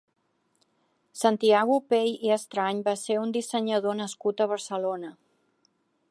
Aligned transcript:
Santiago 1.23 1.75
Pey 1.91 2.09
i 2.29 2.33
Estrany 2.35 2.81
va 2.87 2.95
ser 3.01 3.17
un 3.25 3.33
dissenyador 3.35 3.97
nascut 4.01 4.41
a 4.41 4.49
Barcelona. 4.53 5.13